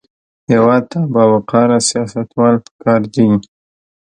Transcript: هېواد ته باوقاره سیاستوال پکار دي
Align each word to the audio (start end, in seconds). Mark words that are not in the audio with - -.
هېواد 0.51 0.83
ته 0.91 0.99
باوقاره 1.13 1.77
سیاستوال 1.89 2.55
پکار 2.65 3.01
دي 3.13 3.27